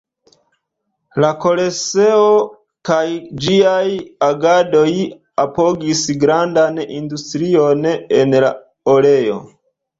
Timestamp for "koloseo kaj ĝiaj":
1.43-3.85